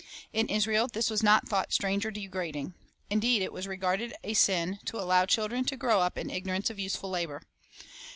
In 0.33 0.47
Israel 0.47 0.87
this 0.87 1.11
was 1.11 1.21
not 1.21 1.47
thought 1.47 1.71
strange 1.71 2.07
or 2.07 2.09
degrading; 2.09 2.73
indeed, 3.11 3.43
it 3.43 3.53
was 3.53 3.67
regarded 3.67 4.13
as 4.23 4.31
a 4.31 4.33
sin 4.33 4.79
to 4.85 4.97
allow 4.99 5.27
children 5.27 5.63
to 5.65 5.77
grow 5.77 5.99
up 5.99 6.17
in 6.17 6.31
ignorance 6.31 6.71
of 6.71 6.79
useful 6.79 7.11
labor. 7.11 7.43